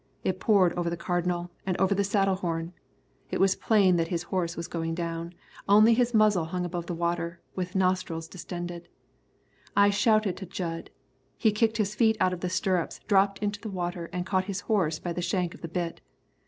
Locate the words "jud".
10.47-10.89